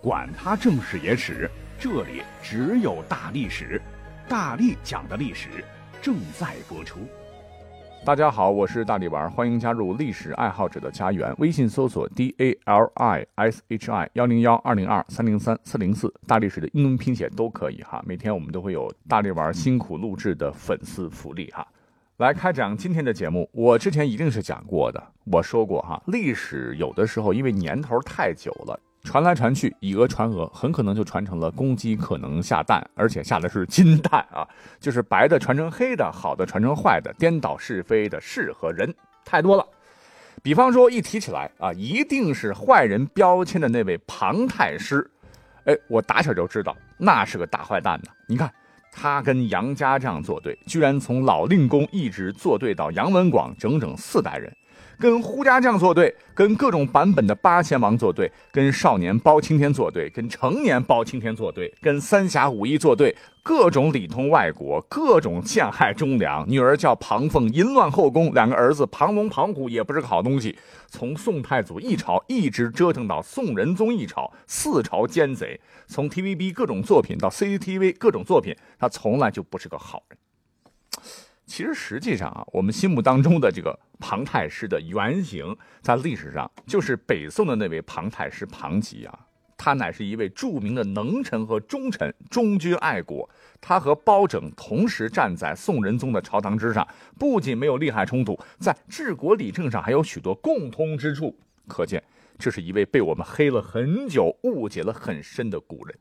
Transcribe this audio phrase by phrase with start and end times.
[0.00, 3.82] 管他正史野史，这里只有大历史，
[4.28, 5.48] 大力讲的历史
[6.00, 7.00] 正在播出。
[8.04, 11.34] 大家好，我是大力丸，欢迎加入历史爱好者的家园。
[11.38, 18.00] 微信搜索 d a l i s h i 幺零幺二零二三零三四零四，大历史的英文拼写都可以哈。
[18.06, 21.66] 每天我们都会有大力丸辛苦录制的粉丝福利哈。
[22.18, 28.78] 来开讲今天的节目，我之前一定是讲过的，我说过哈，历史有的时候因为年头太久了。
[29.04, 34.46] 传来传去，以讹传讹，很可能就传成了公鸡可能下蛋，而且下的是金蛋啊！
[34.80, 39.66] 就是白的传成黑的，好的传成坏的，颠倒是非的事和人太多了。
[40.42, 45.08] 比方说，一提起来啊，一定是坏人标签的那位庞太师，
[45.64, 48.10] 哎，我打小就知道那是个大坏蛋呢。
[48.26, 48.52] 你看，
[48.92, 54.54] 他跟杨家将作对，居然从老令公一直作对到杨文广，整整四代人。
[54.98, 66.44] 跟呼家将作对，跟各种版本的八贤王作对，跟少年包青天作对，跟成年包青天作对，跟三侠五义作对，各种里通外国，各种陷害忠良。
[66.50, 70.58] 女儿叫庞凤，淫乱后宫；两个儿子庞龙、庞虎也不是个好东西。
[70.88, 75.60] 从宋太祖一朝一直折腾到宋仁宗一朝，四朝奸贼。
[75.86, 80.18] 从 TVB 各种作品到 CCTV 各种作品，他从来就不是个好人。
[81.48, 89.18] 其实实际上啊，我们心目当中的这个庞太师的原型，在历史上就是北宋的那位庞太师庞吉啊。
[89.56, 93.28] 他乃是一位著名的能臣和忠臣，忠君爱国。
[93.60, 96.86] 他和包拯同时站在宋仁宗的朝堂之上，
[97.18, 101.34] 不仅没有利害冲突，在治国理政上还有许多共通之处。
[101.66, 102.00] 可见，
[102.38, 105.98] 这是一位被我们黑了很久、误解了很深的古人。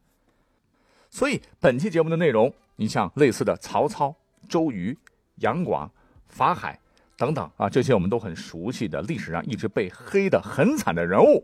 [1.10, 4.14] 所以，本期节目的内容，你像类似的曹操、
[4.48, 4.96] 周瑜。
[5.38, 5.90] 杨广、
[6.28, 6.80] 法海
[7.16, 11.44] 等等啊，这些我们都很熟悉的历史上一直被黑的很惨的人物，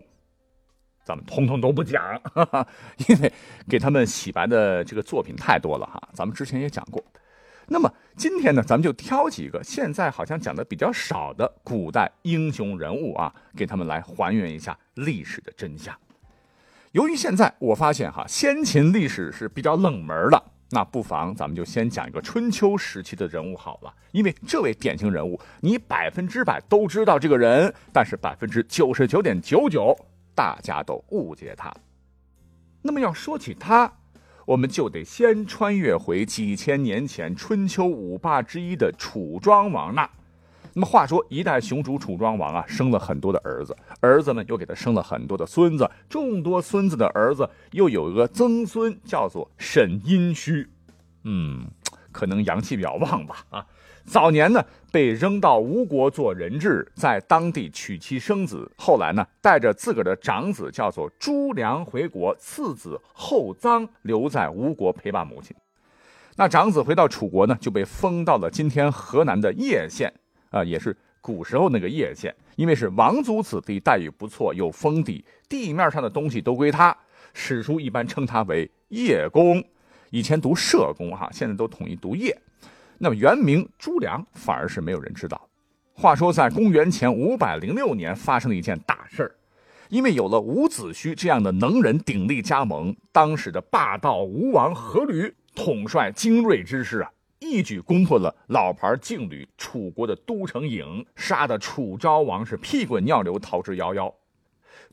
[1.04, 2.02] 咱们通通都不讲，
[2.34, 2.68] 哈哈，
[3.08, 3.32] 因为
[3.68, 6.02] 给他们洗白的这个作品太多了哈。
[6.14, 7.04] 咱们之前也讲过。
[7.68, 15.96] 那么今天呢，咱们就挑几个现在好像讲的比较少的古代英雄人物啊，给他们来还原一下历史的真相。
[16.92, 20.44] 由于现在我发现哈，先秦历史是比较冷门的。
[20.74, 29.96] 那不妨咱们就先讲一个春秋时期的人物好了，因为这位典型人物，你百分之百都知道这个人，但是百分之九十九点九九
[30.34, 31.72] 大家都误解他。
[32.82, 33.94] 那么要说起他，
[34.48, 40.10] 我们就得先穿越回几千年前春秋五霸之一的楚庄王那。
[40.76, 50.68] 那么话说，一代雄主楚庄王啊，生了很多的儿子，儿子们又给他生了很多的孙子，众多孙子的儿子又有一个曾孙，叫做沈殷墟。
[51.24, 51.68] 嗯，
[52.12, 53.46] 可能阳气比较旺吧。
[53.52, 53.66] 啊，
[54.04, 65.56] 早年呢被扔到吴国做人质，在当地娶妻生子，后来呢带着自个儿的长子叫做朱良回国，次子后臧留在吴国陪伴母亲。
[66.36, 70.12] 那长子回到楚国呢，就被封到了今天河南的叶县。
[70.54, 76.96] 啊，也是古时候那个叶县，因为是王族子弟，待遇不错，有封地，地面上的东西都归他。
[77.34, 79.64] 史书一般称他为叶公，
[80.12, 82.40] 以前读社公哈，现在都统一读叶。
[83.00, 85.50] 那么原名朱良，反而是没有人知道。
[85.96, 89.36] 话说在公元前五百零六年，发生了一件大事儿，
[89.90, 97.12] 因为有了伍子胥这样的能人鼎力加盟，当时的霸道吴王阖闾统帅精锐之师啊。
[97.44, 104.14] 一举攻破了老牌劲旅楚国的都城郢，杀的楚昭王是屁滚尿流，逃之夭夭。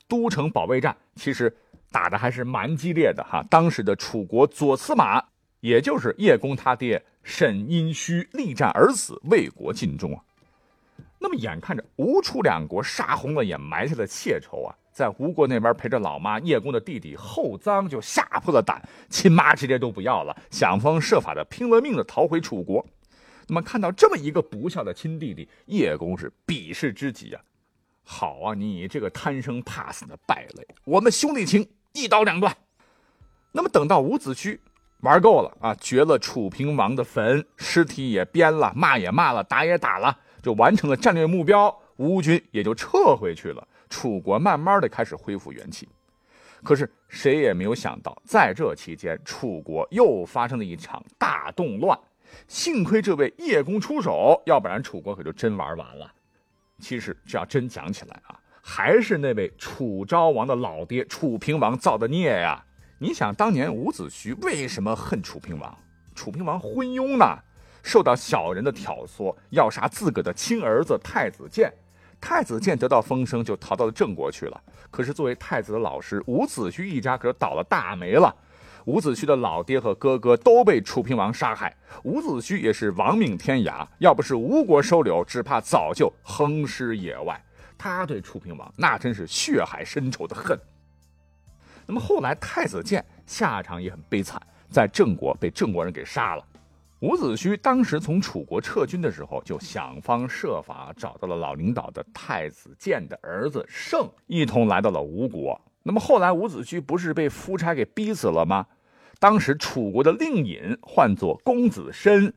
[0.08, 1.56] 都城保卫战其实
[1.92, 3.44] 打的还是蛮激烈的哈。
[3.48, 5.22] 当时的楚国左司马，
[5.60, 10.24] 也就是叶公他爹沈殷墟，力战而死，为国尽忠啊。
[11.22, 14.74] 那么眼看着吴楚两国杀红了眼，埋下了血仇啊。
[14.90, 22.84] 在吴国那边陪着老妈叶公的弟弟后臧就吓破了胆，亲妈直接都不要了，想方设法的拼了命的逃回楚国。
[23.46, 27.42] 那么看到这么一个不孝的亲弟弟，叶公是鄙视之极啊！
[28.02, 32.56] 好啊，你这个贪生怕死的败类，我们兄弟情一刀两断。
[33.52, 34.58] 那么等到伍子胥
[35.00, 43.66] 玩够了啊，掘了楚平王的坟，尸体也编了，骂也骂了，打也打了，就完成了战略目标，吴军也就撤回去了。
[43.88, 45.88] 楚国慢慢的开始恢复元气，
[46.62, 51.98] 可是谁也没有想到，在这期间，楚国又发生了一场大动乱。
[52.46, 56.12] 幸亏这位叶公出手，要不然楚国可就真玩完了。
[56.78, 62.64] 其实这要真讲起来啊，还是那位楚昭王的老爹楚平王造的孽呀！
[62.98, 65.76] 你想当年伍子胥为什么恨楚平王？
[66.14, 67.38] 楚平王昏庸呢，
[67.82, 71.72] 受到小人的挑唆，要杀自个的亲儿子太子建。
[72.20, 74.60] 太子建得到风声，就逃到了郑国去了。
[74.90, 78.34] 可是作为太子的老师，伍子胥一家可是倒了大霉了。
[78.84, 83.86] 伍子胥的老爹和哥哥都被楚平王杀害，伍子胥也是亡命天涯。
[83.98, 87.42] 要不是吴国收留，只怕早就横尸野外。
[87.78, 90.58] 他对楚平王那真是血海深仇的恨。
[91.86, 94.40] 那么后来太子建下场也很悲惨，
[94.70, 96.44] 在郑国被郑国人给杀了。
[97.00, 105.58] 伍子胥当时从楚国撤军的时候，就想方设法找到了老领导的太子建的儿子胜，一同来到了吴国。
[105.82, 108.66] 那么后来伍子胥不是被夫差给逼死了吗？
[109.18, 112.30] 当时楚国的令尹唤作公子申，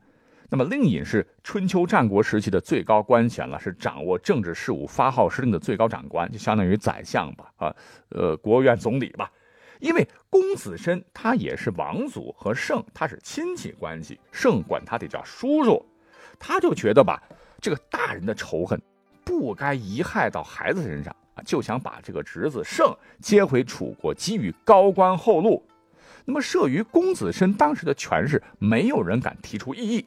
[0.48, 7.76] 那么令尹是春秋战国时期的最高官衔了，是掌握政治事务、发号施令的最高长官，就相当于宰相吧，啊，
[8.08, 9.30] 呃，国务院总理吧。
[9.84, 15.84] 因为公子申他也是王族和胜他是亲戚关系，胜管他得叫叔叔，
[16.38, 17.22] 他就觉得吧，
[17.60, 18.80] 这个大人的仇恨
[19.26, 25.62] 不该遗害到孩子身上啊，就想把这个侄子胜接回楚国，给予高官厚禄。
[26.24, 30.06] 那么慑于公子申当时的权势，没有人敢提出异议。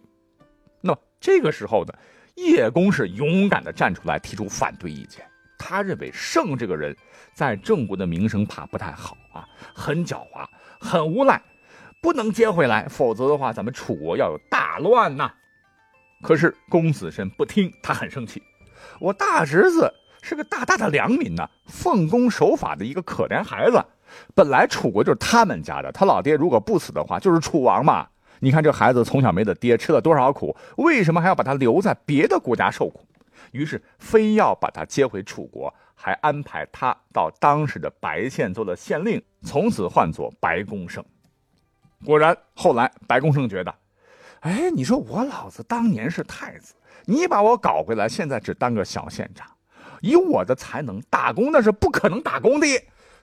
[0.81, 1.94] 那么这个时候呢，
[2.33, 5.24] 叶公是勇敢的站出来提出反对意见。
[5.57, 6.95] 他认为胜这个人，
[7.33, 10.45] 在郑国的名声怕不太好啊，很狡猾，
[10.80, 11.42] 很无赖，
[12.01, 15.31] 不能接回来，否则的话，咱们楚国要有大乱呐。
[16.21, 18.42] 可是公子申不听，他很生气。
[19.00, 23.83] 我大侄子是个大大的良民呐，奉公守法的一个可怜孩子。
[24.33, 28.07] 本来楚国就是他们家的，他老爹如果不死的话，就是楚王嘛。
[28.39, 33.03] 你看这孩子从小没得爹，吃了多少苦，为什么还要把他留在别的国家受苦？
[33.52, 41.04] 于是非要把他接回楚国，还安排他到当时的白县做了县令，从此唤作白公胜。
[42.06, 43.74] 果然，后来白公胜觉得，
[44.42, 49.48] 哎，你说我老子当年是太子，你把我搞回来，现在只当个小县长，
[50.02, 52.68] 以我的才能打工那是不可能打工的。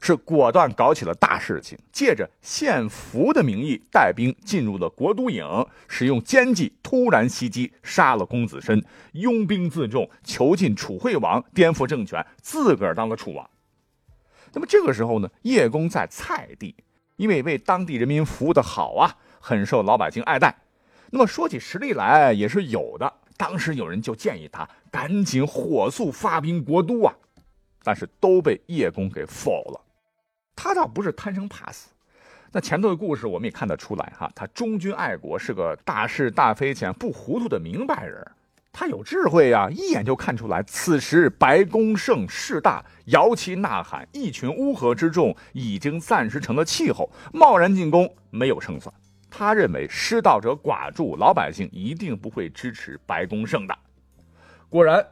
[0.06, 13.48] 是果断搞起了大事情，借着献俘的名义带兵进入了国都郢，使用奸计突然袭击，杀了公子申，拥兵自重，囚禁楚惠王，颠覆政权，自个儿当了楚王。
[14.52, 16.74] 那么这个时候呢，叶公在蔡地，
[17.16, 20.54] 因为为当地人民服务的好啊，很受老百姓爱戴。
[21.08, 23.10] 那么说起实力来也是有的。
[23.38, 27.14] 当时有人就建议他赶紧火速发兵国都啊，
[27.82, 29.80] 但是都被叶公给否了。
[30.56, 31.90] 他倒不是贪生怕死，
[32.52, 38.24] 那前头的故事我们也看得出来哈，他忠君爱国，是个大是大非前不糊涂的明白人，
[38.72, 48.94] 他有智慧呀，一眼就看出来，此时白公胜势大，摇旗呐喊，一群乌合之众已经暂时成了气候，贸然进攻没有胜算。
[49.28, 53.76] 他认为失道者寡助，老百姓一定不会支持白公胜的。
[54.68, 55.04] 果然。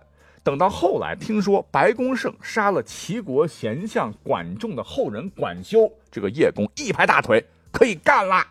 [0.45, 8.47] 等到后来听说白公胜杀了齐国贤相管仲的后人管修，这个叶公一拍大腿，可以干啦！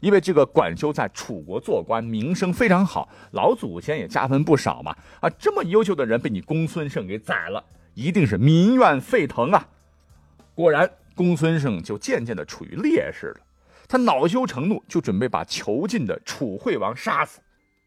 [0.00, 4.92] 因为这个管修在楚国做官，名声非常好，老祖先也加分不少嘛。
[5.20, 7.64] 啊，这么优秀的人被你公孙胜给宰了，
[7.94, 9.68] 一定是民怨沸腾啊！
[10.56, 13.40] 果然，公孙胜就渐渐的处于劣势了。
[13.86, 17.38] 他恼羞成怒，就准备把囚禁的楚惠王杀死。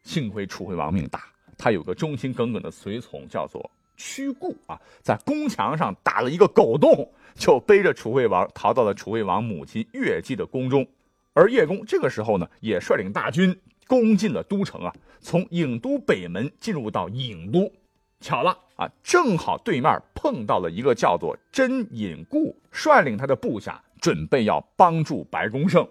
[0.03, 1.32] 幸亏楚惠王命大。
[1.63, 10.85] 他有个忠心耿耿的随从，叫做屈固啊，在宫墙上打了一个狗洞，就背着楚惠王逃到了楚惠王母亲乐姬的宫中。
[11.31, 17.71] 而叶公这个时候呢，也率领大军攻进了都城啊，从郢都北门进入到郢都。
[18.19, 25.87] 巧了啊，正好对面碰到了一个叫做真尹固，率领他的部下准备要帮助白公胜。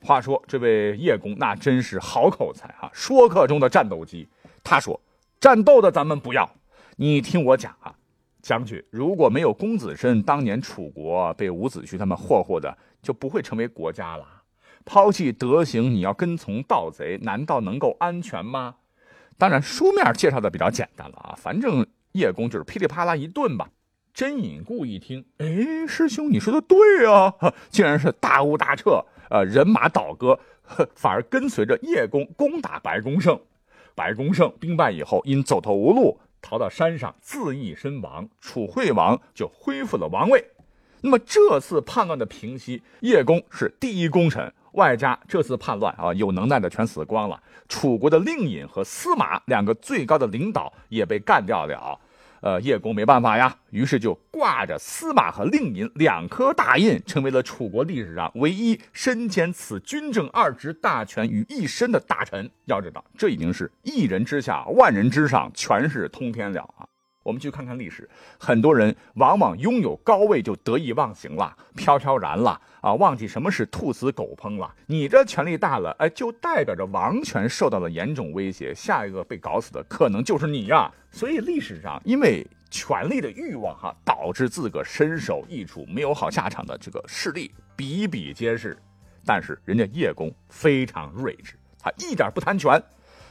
[0.00, 4.28] 话说这位叶公那真是好口才啊，说客中的战斗机。
[4.64, 5.00] 他说
[5.40, 6.48] ：“战斗的咱们不要，
[6.96, 7.94] 你听我讲啊，
[8.40, 14.26] 将军，如果没有公子申当年楚国被伍子胥他们霍霍的，就不会成为国家了。
[14.84, 18.76] 抛弃德行，你要跟从盗贼，难道能够安全吗？
[19.38, 23.70] 当然，书面介绍的比较简单了啊，反正叶公就是噼里啪啦一顿吧。
[24.14, 27.34] 真尹固一听，哎，师兄你说的对啊，
[27.70, 30.38] 竟然是大误大撤，呃，人马倒戈，
[30.94, 33.40] 反而跟随着叶公攻打白公胜。”
[33.94, 38.28] 白公胜兵败以后，因走投无路，逃到山上自缢身亡。
[38.40, 40.44] 楚惠王就恢复了王位。
[41.00, 47.42] 那么这次叛乱的平息，叶公是第一功臣，外加这次叛乱啊，有能耐的全死光了。
[47.68, 51.98] 楚国的令尹和司马两个最高的领导也被干掉了。
[52.42, 62.50] 呃，叶公没办法呀，于是就挂着司马和令尹两颗大印，成为了楚国历史上唯一身兼此军政二职大权于一身的大臣。
[62.64, 66.82] 要知道，这已经是一人之下，万人之上，权势通天了啊！
[67.22, 74.74] 我们去看看历史，很多人往往拥有高位就得意忘形了，飘飘然了啊，忘记什么是兔死狗烹了。
[74.86, 80.92] 你这权力大了，哎，就代表着王权受到了严重威胁，下一个被搞死的可能就是你呀。
[81.10, 88.76] 所以历史上，因为权力的欲望哈，导致自个身首异处、没有好下场的这个事例比比皆是。
[89.24, 92.82] 但是人家叶公非常睿智，他一点不贪权。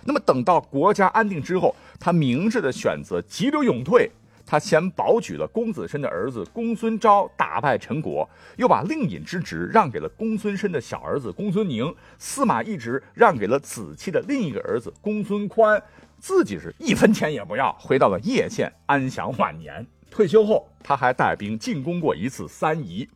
[0.03, 4.11] 那么等到国家安定之后，他明智的选择急流勇退。
[4.43, 15.81] 他先保举了公子申的儿子公孙昭，打败陈国，又把令尹之职让给了公孙申的小儿子公孙宁，司马懿职让给了子期的另一个儿子公孙宽，
[16.19, 19.85] 自己是一分钱也不要，回到了叶县安享晚年。
[20.09, 23.07] 退休后，他还带兵进攻过一次三夷。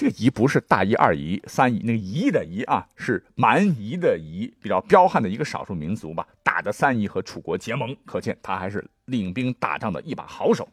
[0.00, 6.26] 这个夷不是大夷、二夷、三夷，那个夷的夷啊，是蛮夷的夷，比较彪悍的一个少数民族吧。
[6.42, 10.66] 打的三夷和楚国结盟，可见他还是领兵打仗的一把好手。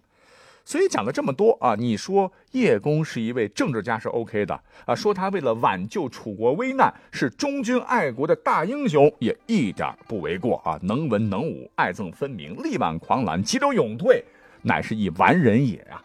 [0.64, 10.80] 所以讲了这么多啊，你说叶公是一位政治家是 OK 的啊，说他为了挽救楚国危难是忠君爱国的大英雄，也一点不为过啊。
[10.84, 14.24] 能文能武，爱憎分明，力挽狂澜，急流勇退，
[14.62, 16.02] 乃是一完人也呀。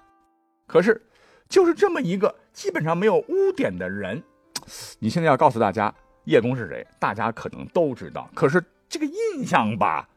[0.67, 1.01] 可是。
[1.53, 4.23] 就是这么一个基本上没有污点的人，
[4.99, 5.95] 你现在要告诉大家
[6.25, 8.27] 叶公是谁，大家可能都知道。
[8.35, 10.09] 可是这个印象吧，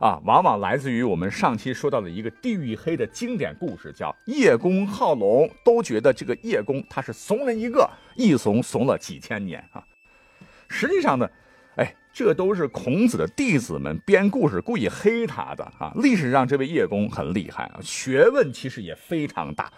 [0.00, 5.48] 啊，往往来自于我们上期说到的一个地狱黑的经典故事，叫叶公好龙。
[5.64, 9.84] 都觉得这个叶公他是怂人一个，一怂怂了几千年啊。
[10.66, 11.30] 实际上呢，
[11.76, 15.92] 哎，这都是孔子的弟子们编故事故意黑他的啊。
[15.94, 19.70] 历史上这位叶公很厉害啊，学问其实也非常大。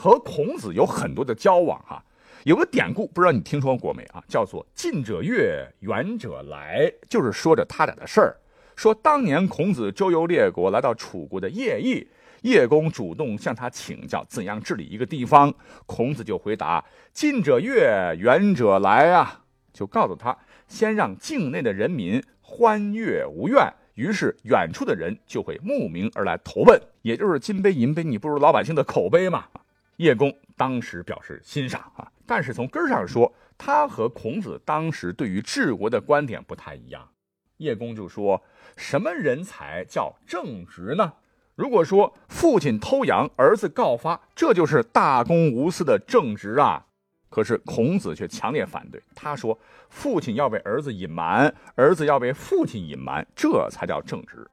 [0.00, 2.02] 和孔子有很多的交往哈，
[2.44, 4.24] 有个典故不知道你听说过没啊？
[4.26, 8.34] 叫做“近者悦，远者来”，就是说着他俩的事儿。
[8.76, 12.08] 说当年孔子周游列国，来到楚国的邺邑，
[12.40, 15.52] 叶公主动向他请教怎样治理一个地方，
[15.84, 20.34] 孔子就回答：“近者悦，远者来啊！”就告诉他，
[20.66, 29.44] 先让境内的人民欢悦无怨，于是远处的人就会慕名而来投奔，也就是金杯银杯，你不如老百姓的口碑嘛。
[30.00, 37.06] 叶公当时表示欣赏啊，但是从根上说，他和孔子当时对于治国的观点不太一样。
[37.58, 38.42] 叶公就说
[38.78, 41.12] ：“什么人才叫正直呢？
[41.54, 46.86] 如果说父亲偷羊，儿子告发，这就是大公无私的正直啊。
[47.28, 49.58] 可是孔子却强烈反对，他说：
[49.90, 54.50] 父亲要被儿子隐瞒，儿子要被父亲隐瞒，这才叫正直。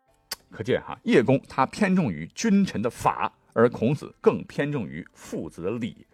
[0.52, 6.06] 可见哈，叶公他偏重于君臣的法。”而孔子更偏重于父子的礼，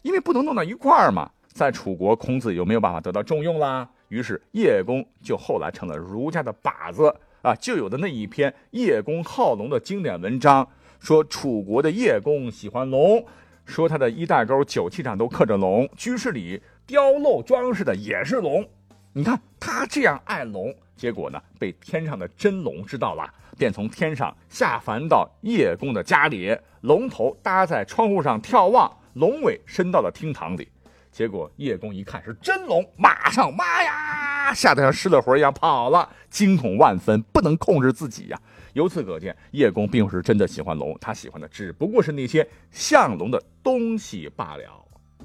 [0.00, 1.30] 因为不能弄到一块儿嘛。
[1.48, 3.86] 在楚国，孔子有没有办法得到重用啦？
[4.08, 7.54] 于是叶公就后来成了儒家的靶子啊！
[7.56, 10.66] 就有的那一篇《叶公好龙》的经典文章，
[10.98, 13.22] 说楚国的叶公喜欢龙，
[13.66, 18.66] 说他的衣带钩、酒器上都刻着龙，居室里雕镂装饰的也是龙。
[19.14, 23.28] 你看他这样爱龙，结果呢，被天上的真龙知道了。
[23.58, 30.66] 便从天上下凡到叶公的家里，龙头搭在窗户上眺望，龙尾伸到了厅堂里。
[31.10, 38.40] 结果叶公一看是真龙，马上妈呀，吓得像失了魂一样跑了，惊恐万分，不能控制自己呀。
[38.72, 44.62] 由此可见，叶公并不是真的喜欢龙，他喜欢的只不过是那些像龙的东西罢了。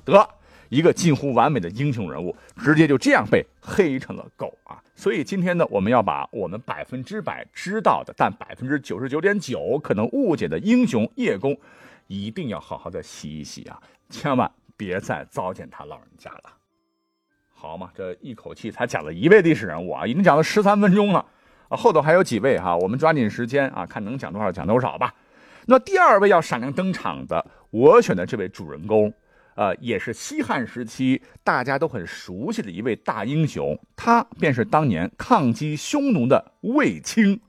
[0.03, 0.29] 得。
[0.69, 4.81] 一个近乎完美的英雄人物，直接就这样被黑成了狗啊！
[4.95, 11.57] 所以今天呢，我们要把我们百分之百知道的，但百分之九十九点九可能误解的英雄叶公，
[12.07, 13.79] 一定要好好的洗一洗啊！
[14.09, 16.43] 千万别再糟践他老人家了，
[17.53, 17.89] 好嘛？
[17.95, 21.25] 这一口气才讲了一位历史人物啊，已经讲了十三分钟了
[21.69, 25.13] 啊，后头还有几位哈，我们抓紧时间啊，看能讲多少讲多少吧。
[25.65, 29.13] 那第二位要闪亮登场的，我选的这位主人公。
[29.57, 37.41] 呃，也是西汉时期大家都很熟悉的一位大英雄，他便是当年抗击匈奴的卫青。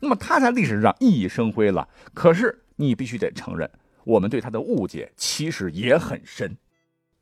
[0.00, 1.88] 那么他在历史上熠熠生辉了。
[2.14, 3.68] 可是你必须得承认，
[4.04, 6.56] 我们对他的误解其实也很深。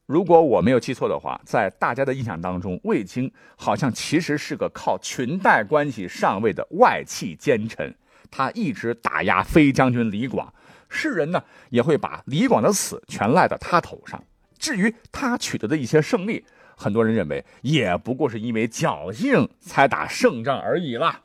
[0.04, 7.94] 如果我没有记错的话，在大家的印象当中，卫青好像其实是个靠裙带关系上位的外戚奸臣，
[8.30, 10.52] 他一直打压飞将军李广。
[10.88, 14.22] 世人呢也会把李广的死全赖到他头上。
[14.58, 16.44] 至于他取得的一些胜利，
[16.76, 21.22] 很多人认为也不过是因为侥幸才打胜仗而已啦。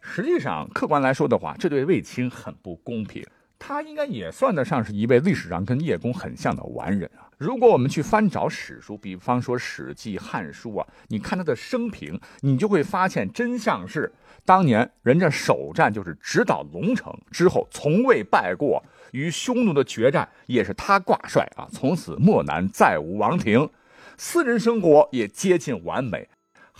[0.00, 3.24] 实际上，客观来说的话，这对卫青很不公平。
[3.58, 7.26] 他应该也算得上是一位历史上跟叶公很像的完人啊。
[7.38, 14.12] 如果我们去翻找史书，比方说《史记》《汉书》啊，你看他的生平，你就会发现真相是，
[14.44, 23.70] 当年人家首战就是直捣龙城，之后从未败过，与匈奴的决战也是他挂帅啊，从此漠南再无王庭，
[24.16, 26.28] 私人生活也接近完美。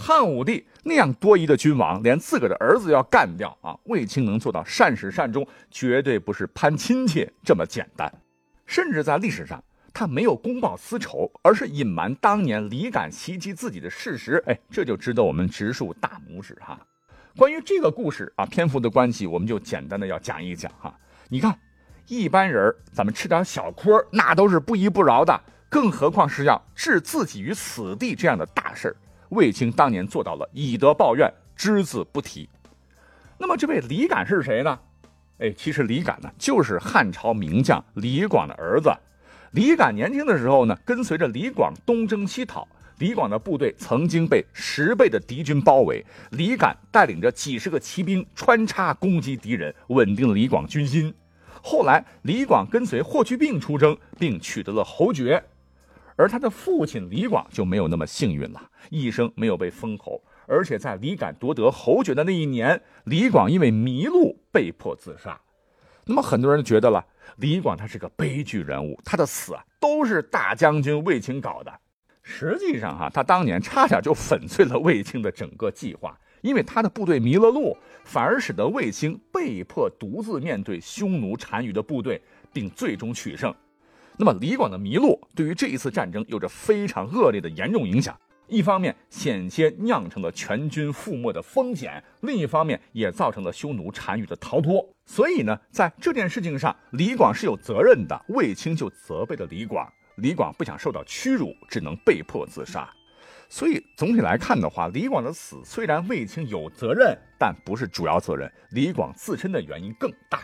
[0.00, 8.10] 汉武帝那样多疑的君王，连自个儿的儿子要干掉啊，卫青能做到善始善终，绝对不是攀亲戚这么简单，
[8.64, 9.62] 甚至在历史上。
[9.92, 14.40] 他没有公报私仇，而是隐瞒当年李敢袭击自己的事实。
[14.46, 16.78] 哎，这就值得我们直竖大拇指哈。
[17.36, 20.96] 关于这个故事啊，篇幅的关系，我们就简单的要讲一讲哈。
[21.28, 21.58] 你看，
[22.06, 28.94] 一般人咱们吃点小亏，那都是不依不饶的，更何况是要置自己于死地这样的大事
[29.30, 32.48] 卫青当年做到了以德报怨，只字不提。
[33.38, 34.78] 那么这位李敢是谁呢？
[35.38, 38.90] 哎，其实李敢呢，就是汉朝名将李广的儿子。
[39.52, 42.66] 李敢年轻的时候呢，跟随着李广东征西讨。
[42.98, 51.14] 李广的部队曾经被十倍的敌军包围，李敢带领着几十个骑兵穿插攻击敌人，稳定了李广军心。
[51.62, 55.40] 后来，李广跟随霍去病出征，并取得了侯爵。
[56.18, 60.20] 而他的父亲李广就没有那么幸运了，一生没有被封侯。
[60.48, 65.40] 而且在李敢夺得侯爵的那一年，李广因为迷路被迫自杀。
[66.06, 67.06] 那么很多人觉得了。
[67.36, 71.72] 李广他是个悲剧人物，他的死啊都是大将军卫青搞的。
[72.22, 82.20] 实际上哈，他当年差点就粉碎了卫青的整个计划，因为他的部队迷了路，反而使得卫青被迫独自面对匈奴单于的部队，
[82.52, 83.54] 并最终取胜。
[84.18, 88.18] 那么李广的迷路对于这一次战争有着非常恶劣的严重影响。
[88.48, 94.84] 一方面险些酿成了全军覆没的风险，另一方面也造成了匈奴单于的逃脱。
[95.06, 98.20] 所以呢，在这件事情上，李广是有责任的。
[98.30, 102.90] 卫青就责备了李广，李广不想受到屈辱，只能被迫自杀。
[103.50, 110.40] 所以总体来看的话，李广的死虽然卫青有责任，但不是主要责任，李广自身的原因更大。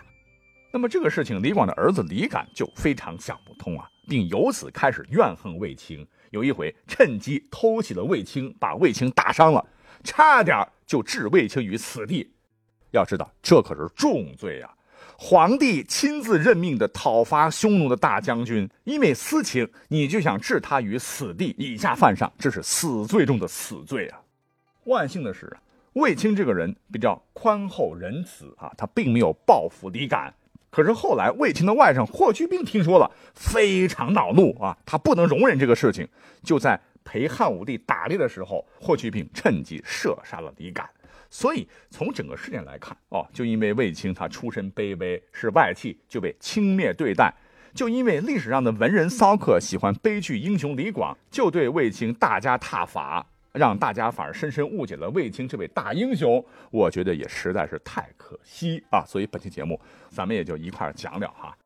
[0.74, 6.04] 那么这个事情，李广的儿子李敢就非常想不通啊，并由此开始怨恨卫青。
[6.30, 9.64] 有一回，趁机偷袭了卫青，把卫青打伤了，
[10.02, 12.28] 差点就置卫青于死地。
[12.90, 14.74] 要知道，这可是重罪啊！
[15.16, 24.20] 皇帝亲自任命的讨伐匈奴的大将军，因为私情，你就想置他于死地，以下犯上，这是死罪中的死罪啊！
[24.86, 25.56] 万幸的是，
[25.92, 30.34] 卫青这个人比较宽厚仁慈啊，他并没有报复李敢。
[30.74, 34.76] 可是后来，卫青的外甥霍去病听说了，非常恼怒啊！
[34.84, 36.08] 他不能容忍这个事情，
[36.42, 40.90] 就在陪汉武帝打猎的时候，霍去病趁机射杀了李敢。
[41.30, 47.32] 所以从整个事件来看，哦，就因为卫青他出身卑微，是外戚，就被轻蔑对待；
[47.72, 53.24] 就因为历史上的文人骚客喜欢悲剧英雄李广，就对卫青大加挞伐。
[53.54, 59.04] 让大家反而深深误解了卫青这位大英雄，我觉得也实在是太可惜啊！
[59.06, 61.56] 所以本期节目咱们也就一块讲了哈。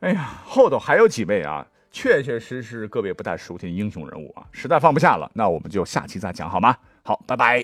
[0.00, 6.76] 哎呀，后头还有几位啊，确确实实各位不太熟悉的英雄人物啊，实在放不下了，那我们就下期再讲好吗？
[7.02, 7.58] 好，拜拜。